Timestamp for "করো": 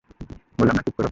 0.87-0.99